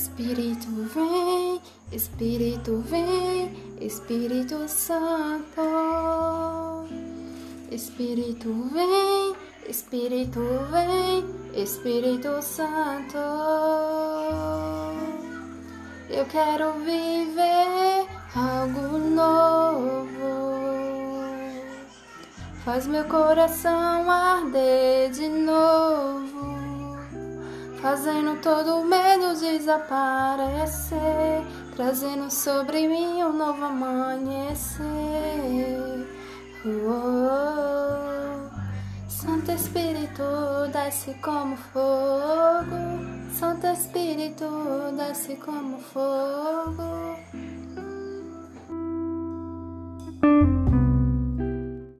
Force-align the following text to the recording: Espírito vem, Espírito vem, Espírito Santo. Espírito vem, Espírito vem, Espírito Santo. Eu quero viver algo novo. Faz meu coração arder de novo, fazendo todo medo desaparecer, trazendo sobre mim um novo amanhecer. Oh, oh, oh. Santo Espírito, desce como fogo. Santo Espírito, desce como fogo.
Espírito 0.00 0.66
vem, 0.94 1.60
Espírito 1.92 2.78
vem, 2.86 3.52
Espírito 3.82 4.66
Santo. 4.66 5.60
Espírito 7.70 8.50
vem, 8.72 9.34
Espírito 9.68 10.40
vem, 10.70 11.62
Espírito 11.62 12.40
Santo. 12.40 13.18
Eu 16.08 16.24
quero 16.30 16.72
viver 16.78 18.06
algo 18.34 18.96
novo. 18.96 20.00
Faz 22.64 22.86
meu 22.86 23.04
coração 23.04 24.10
arder 24.10 25.10
de 25.10 25.28
novo, 25.28 25.79
fazendo 27.80 28.36
todo 28.40 28.84
medo 28.84 29.34
desaparecer, 29.38 30.98
trazendo 31.74 32.30
sobre 32.30 32.86
mim 32.86 33.22
um 33.22 33.32
novo 33.32 33.64
amanhecer. 33.64 34.84
Oh, 36.64 36.68
oh, 36.68 37.26
oh. 37.26 38.50
Santo 39.08 39.52
Espírito, 39.52 40.68
desce 40.72 41.14
como 41.22 41.56
fogo. 41.56 42.76
Santo 43.32 43.66
Espírito, 43.66 44.92
desce 44.96 45.36
como 45.36 45.78
fogo. 45.78 47.16